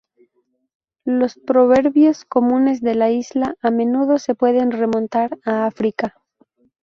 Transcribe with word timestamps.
Los 1.05 1.35
proverbios 1.35 2.25
comunes 2.25 2.81
de 2.81 2.95
las 2.95 3.11
islas 3.11 3.53
a 3.61 3.69
menudo 3.69 4.17
se 4.17 4.33
pueden 4.33 4.71
remontar 4.71 5.37
a 5.45 5.67
África. 5.67 6.15